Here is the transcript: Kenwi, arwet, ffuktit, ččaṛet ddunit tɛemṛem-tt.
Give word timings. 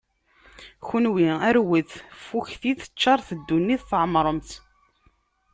Kenwi, 0.87 1.25
arwet, 1.47 1.91
ffuktit, 2.21 2.81
ččaṛet 2.91 3.29
ddunit 3.39 3.83
tɛemṛem-tt. 3.89 4.51